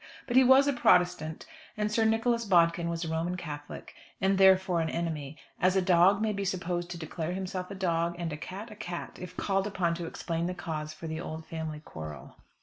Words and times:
But 0.25 0.35
he 0.35 0.43
was 0.43 0.67
a 0.67 0.73
Protestant, 0.73 1.45
and 1.77 1.91
Sir 1.91 2.05
Nicholas 2.05 2.43
Bodkin 2.43 2.89
was 2.89 3.05
a 3.05 3.07
Roman 3.07 3.37
Catholic, 3.37 3.93
and 4.19 4.35
therefore 4.39 4.81
an 4.81 4.89
enemy 4.89 5.37
as 5.59 5.75
a 5.75 5.79
dog 5.83 6.23
may 6.23 6.33
be 6.33 6.43
supposed 6.43 6.89
to 6.89 6.97
declare 6.97 7.33
himself 7.33 7.69
a 7.69 7.75
dog, 7.75 8.15
and 8.17 8.33
a 8.33 8.37
cat 8.37 8.71
a 8.71 8.75
cat, 8.75 9.19
if 9.21 9.37
called 9.37 9.67
upon 9.67 9.93
to 9.93 10.07
explain 10.07 10.47
the 10.47 10.55
cause 10.55 10.91
for 10.91 11.05
the 11.05 11.21
old 11.21 11.45
family 11.45 11.81
quarrel. 11.81 12.35